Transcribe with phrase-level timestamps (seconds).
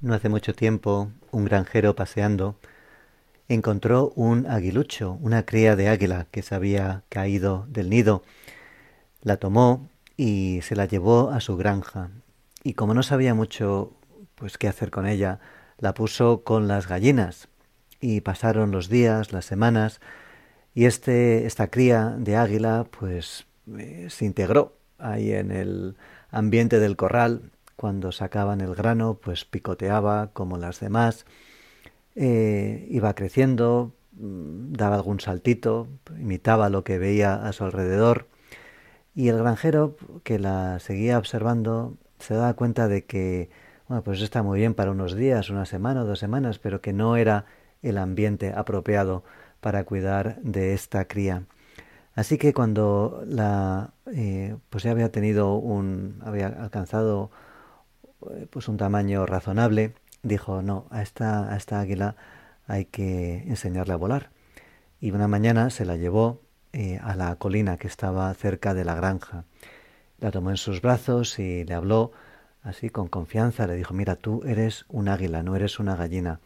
[0.00, 2.56] No hace mucho tiempo, un granjero paseando
[3.48, 8.22] encontró un aguilucho, una cría de águila que se había caído del nido.
[9.22, 12.10] La tomó y se la llevó a su granja.
[12.62, 13.92] Y como no sabía mucho
[14.36, 15.40] pues qué hacer con ella,
[15.78, 17.48] la puso con las gallinas.
[18.00, 20.00] Y pasaron los días, las semanas,
[20.74, 23.46] y este, esta cría de águila pues
[23.76, 25.96] eh, se integró ahí en el
[26.30, 27.50] ambiente del corral.
[27.80, 31.24] Cuando sacaban el grano, pues picoteaba como las demás
[32.14, 38.26] eh, iba creciendo, mm, daba algún saltito, imitaba lo que veía a su alrededor
[39.14, 43.48] y el granjero que la seguía observando se daba cuenta de que,
[43.88, 46.92] bueno, pues está muy bien para unos días, una semana o dos semanas, pero que
[46.92, 47.46] no era
[47.80, 49.24] el ambiente apropiado
[49.62, 51.44] para cuidar de esta cría.
[52.14, 57.30] Así que cuando la, eh, pues ya había tenido un, había alcanzado
[58.50, 62.16] pues un tamaño razonable, dijo, no, a esta, a esta águila
[62.66, 64.30] hay que enseñarle a volar.
[65.00, 68.94] Y una mañana se la llevó eh, a la colina que estaba cerca de la
[68.94, 69.44] granja.
[70.18, 72.12] La tomó en sus brazos y le habló
[72.62, 73.66] así con confianza.
[73.66, 76.40] Le dijo, mira, tú eres un águila, no eres una gallina.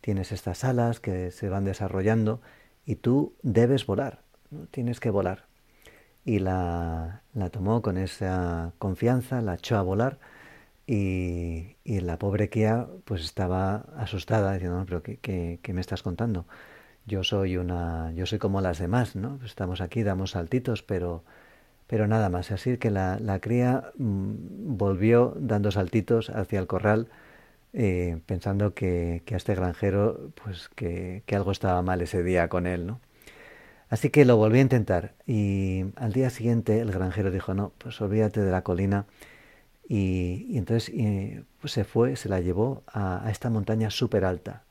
[0.00, 2.40] Tienes estas alas que se van desarrollando
[2.84, 4.22] y tú debes volar,
[4.70, 5.46] tienes que volar.
[6.24, 10.18] Y la, la tomó con esa confianza, la echó a volar
[10.86, 16.46] y, la pobre Kia pues estaba asustada diciendo, no, pero ¿qué, me estás contando?
[17.06, 19.40] Yo soy una, yo soy como las demás, ¿no?
[19.44, 21.24] Estamos aquí, damos saltitos, pero,
[21.86, 22.52] pero nada más.
[22.52, 27.08] Así que la, la cría mm, volvió dando saltitos hacia el corral,
[27.72, 32.48] eh, pensando que, que, a este granjero, pues que, que algo estaba mal ese día
[32.48, 33.00] con él, ¿no?
[33.88, 38.00] Así que lo volví a intentar y al día siguiente el granjero dijo, no, pues
[38.00, 39.06] olvídate de la colina
[39.88, 40.92] y, entonces
[41.60, 44.64] pues se fue, se la llevó a, esta montaña súper alta,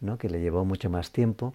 [0.00, 0.18] ¿no?
[0.18, 1.54] que le llevó mucho más tiempo.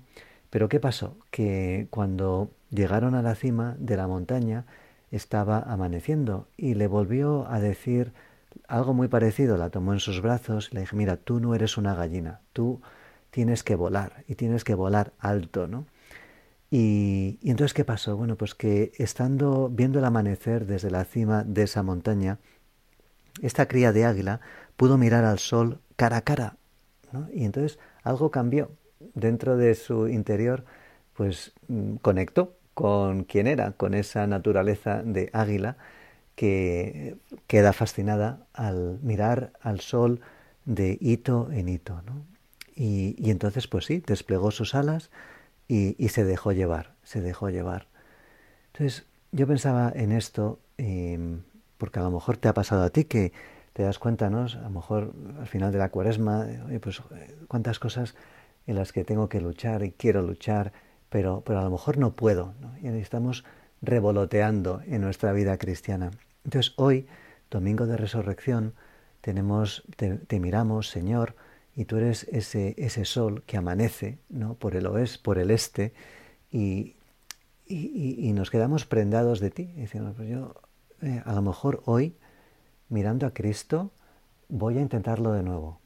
[0.50, 1.18] Pero ¿qué pasó?
[1.32, 4.66] Que cuando llegaron a la cima de la montaña
[5.12, 8.14] estaba amaneciendo y le volvió a decir
[8.68, 9.58] algo muy parecido.
[9.58, 12.82] La tomó en sus brazos y le dije, mira, tú no eres una gallina, tú
[13.30, 15.86] tienes que volar y tienes que volar alto, ¿no?
[16.70, 18.18] Y, y entonces, ¿qué pasó?
[18.18, 22.40] Bueno, pues que estando viendo el amanecer desde la cima de esa montaña,
[23.42, 24.42] esta cría de águila
[24.76, 26.58] pudo mirar al sol cara a cara.
[27.34, 28.72] Y entonces algo cambió
[29.14, 30.66] dentro de su interior,
[31.14, 35.78] pues mm, conectó con quién era, con esa naturaleza de águila
[36.36, 37.18] que
[37.48, 40.22] queda fascinada al mirar al sol
[40.66, 42.04] de hito en hito.
[42.76, 45.10] Y, entonces, pues sí, desplegó sus alas
[45.68, 47.88] y, se dejó llevar, se dejó llevar.
[48.74, 51.42] Entonces, yo pensaba en esto em,
[51.78, 53.32] porque a lo mejor te ha pasado a ti que
[53.74, 54.46] te das cuenta, ¿no?
[54.46, 56.48] A lo mejor al final de la cuaresma,
[56.82, 57.02] pues
[57.48, 58.16] cuántas cosas
[58.66, 60.74] en las que tengo que luchar y quiero luchar,
[61.10, 62.76] pero, pero a lo mejor no puedo, ¿no?
[62.82, 63.46] Y estamos
[63.82, 66.12] revoloteando en nuestra vida cristiana.
[66.44, 67.08] Entonces hoy,
[67.52, 68.74] domingo de resurrección,
[69.22, 71.36] tenemos, te, miramos, Señor,
[71.76, 74.56] y tú eres ese, ese sol que amanece, ¿no?
[74.56, 75.94] Por el oeste, por el este,
[76.52, 76.96] y,
[77.68, 79.72] y, y nos quedamos prendados de ti.
[79.76, 80.56] Y decimos, pues yo
[81.02, 82.16] eh, a lo mejor hoy,
[82.90, 83.92] mirando a Cristo,
[84.50, 85.80] voy a intentarlo de nuevo,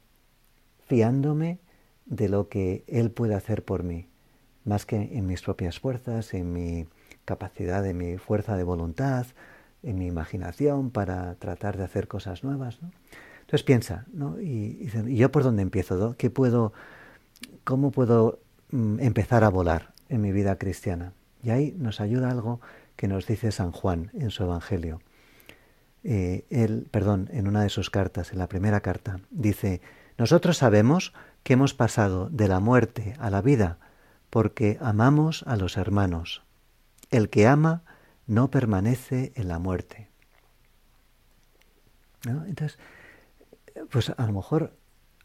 [0.86, 1.58] fiándome
[2.06, 4.08] de lo que Él puede hacer por mí,
[4.64, 6.86] más que en mis propias fuerzas, en mi
[7.24, 9.26] capacidad, en mi fuerza de voluntad,
[9.82, 12.78] en mi imaginación para tratar de hacer cosas nuevas.
[13.40, 14.40] Entonces piensa, ¿no?
[14.40, 16.16] Y, y, yo por dónde empiezo?
[16.16, 16.72] ¿Qué puedo,
[17.64, 18.38] ¿Cómo puedo
[18.70, 21.12] mm, empezar a volar en mi vida cristiana?
[21.42, 22.60] Y ahí nos ayuda algo
[22.96, 25.00] que nos dice San Juan en su Evangelio.
[26.04, 29.80] Eh, él, perdón, en una de sus cartas, en la primera carta, dice,
[30.18, 33.78] nosotros sabemos que hemos pasado de la muerte a la vida
[34.30, 36.42] porque amamos a los hermanos.
[37.10, 37.82] El que ama
[38.26, 40.08] no permanece en la muerte.
[42.24, 42.78] Entonces,
[43.90, 44.74] pues a lo mejor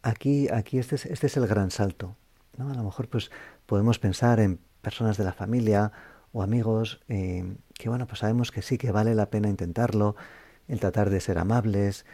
[0.02, 2.16] aquí, aquí este, es, este es el gran salto.
[2.58, 2.72] ¿no?
[2.72, 3.32] A lo mejor pues
[3.66, 5.92] podemos pensar en personas de la familia
[6.32, 10.16] o amigos eh, que bueno, pues sabemos que sí, que vale la pena intentarlo,
[10.68, 12.06] el tratar de ser amables,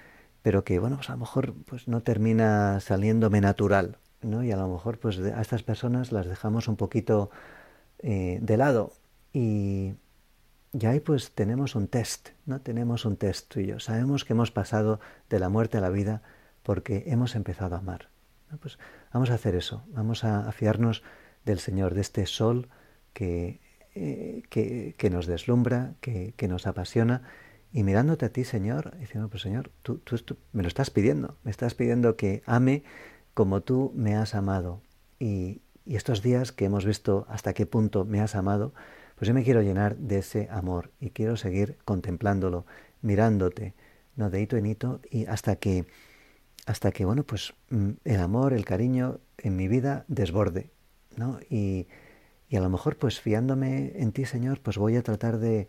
[0.42, 4.44] pero que bueno, pues a lo mejor pues no termina saliéndome natural, ¿no?
[4.44, 7.31] Y a lo mejor pues a estas personas las dejamos un poquito
[8.00, 8.92] eh, de lado
[9.31, 9.94] y,
[10.74, 12.62] y ahí pues tenemos un test, ¿no?
[12.62, 13.80] Tenemos un test tú y yo.
[13.80, 15.00] Sabemos que hemos pasado
[15.30, 16.21] de la muerte a la vida
[16.62, 18.09] porque hemos empezado a amar.
[18.62, 18.77] Pues
[19.12, 21.01] vamos a hacer eso, vamos a, a fiarnos
[21.44, 22.69] del Señor, de este sol
[23.13, 23.62] que
[23.95, 27.22] eh, que, nos deslumbra, que, nos apasiona
[27.72, 31.51] y mirándote a ti, Señor, diciendo, pues Señor, tú, tú, me lo estás pidiendo, me
[31.51, 32.84] estás pidiendo que ame
[33.34, 34.81] como tú me has amado.
[35.19, 38.74] Y, y estos días que hemos visto hasta qué punto me has amado,
[39.16, 42.66] pues yo me quiero llenar de ese amor y quiero seguir contemplándolo,
[43.01, 43.75] mirándote,
[44.16, 45.86] no de hito en hito, y hasta que,
[46.66, 50.72] hasta que, bueno, pues mm, el amor, el cariño en mi vida desborde,
[51.16, 51.40] ¿no?
[51.48, 51.88] Y,
[52.50, 55.68] y a lo mejor, pues fiándome en ti, Señor, pues voy a tratar de,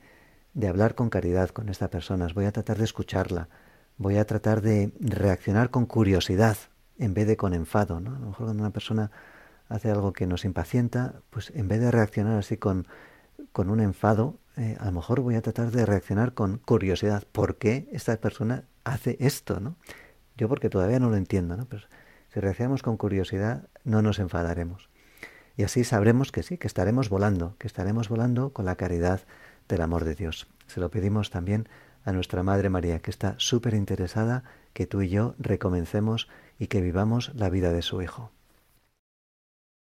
[0.54, 3.48] de hablar con caridad con esta persona, voy a tratar de escucharla,
[3.96, 6.56] voy a tratar de reaccionar con curiosidad
[6.98, 8.14] en vez de con enfado, ¿no?
[8.14, 9.10] A lo mejor cuando una persona
[9.68, 12.86] hace algo que nos impacienta, pues en vez de reaccionar así con,
[13.52, 17.24] con un enfado, eh, a lo mejor voy a tratar de reaccionar con curiosidad.
[17.30, 19.58] ¿Por qué esta persona hace esto?
[19.58, 19.76] ¿no?
[20.36, 21.66] Yo porque todavía no lo entiendo, ¿no?
[21.66, 21.82] Pero
[22.32, 24.88] si reaccionamos con curiosidad, no nos enfadaremos.
[25.56, 29.20] Y así sabremos que sí, que estaremos volando, que estaremos volando con la caridad
[29.68, 30.48] del amor de Dios.
[30.66, 31.68] Se lo pedimos también
[32.04, 36.28] a nuestra Madre María, que está súper interesada que tú y yo recomencemos
[36.58, 38.33] y que vivamos la vida de su Hijo.